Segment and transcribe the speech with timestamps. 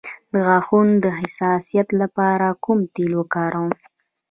[0.31, 3.71] د غاښونو د حساسیت لپاره کوم تېل وکاروم؟